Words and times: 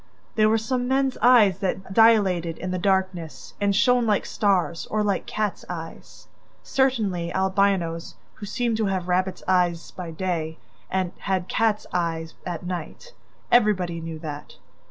There 0.33 0.49
were 0.49 0.57
some 0.57 0.87
men's 0.87 1.15
eyes 1.21 1.59
that 1.59 1.93
dilated 1.93 2.57
in 2.57 2.71
the 2.71 2.79
darkness 2.79 3.53
and 3.61 3.75
shone 3.75 4.07
like 4.07 4.25
stars 4.25 4.87
or 4.87 5.03
like 5.03 5.27
cats' 5.27 5.63
eyes. 5.69 6.25
Certainly 6.63 7.31
Albinos, 7.35 8.15
who 8.33 8.47
seemed 8.47 8.77
to 8.77 8.87
have 8.87 9.07
rabbits' 9.07 9.43
eyes 9.47 9.91
by 9.91 10.09
day, 10.09 10.57
had 10.89 11.47
cats' 11.47 11.85
eyes 11.93 12.33
at 12.47 12.65
night: 12.65 13.13
everybody 13.51 14.01
knew 14.01 14.17
that! 14.17 14.55